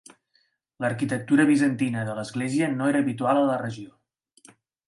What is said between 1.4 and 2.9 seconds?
bizantina de l'església